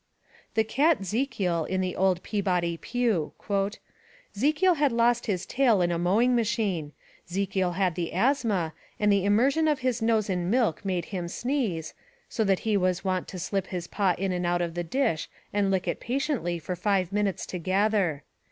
The 0.55 0.63
cat 0.63 1.05
'Zekiel 1.05 1.65
in 1.65 1.79
The 1.79 1.95
Old 1.95 2.23
Peabody 2.23 2.75
Pew:' 2.75 3.33
'Zekiel 4.35 4.73
had 4.73 4.91
lost 4.91 5.27
his 5.27 5.45
tail 5.45 5.79
in 5.79 5.91
a 5.91 5.99
mowing 5.99 6.35
machine; 6.35 6.93
'Zekiel 7.29 7.73
had 7.73 7.93
the 7.93 8.11
asthma, 8.11 8.73
and 8.99 9.11
the 9.11 9.23
immersion 9.23 9.67
of 9.67 9.81
his 9.81 10.01
nose 10.01 10.27
in 10.27 10.49
milk 10.49 10.83
made 10.83 11.05
him 11.13 11.27
sneeze, 11.27 11.93
so 12.27 12.43
he 12.55 12.75
was 12.75 13.03
wont 13.05 13.27
to 13.27 13.37
slip 13.37 13.67
his 13.67 13.85
paw 13.85 14.15
in 14.17 14.31
and 14.31 14.47
out 14.47 14.63
of 14.63 14.73
the 14.73 14.83
dish 14.83 15.29
and 15.53 15.69
lick 15.69 15.87
it 15.87 15.99
patiently 15.99 16.57
for 16.57 16.75
five 16.75 17.11
minutes 17.11 17.45
together. 17.45 18.23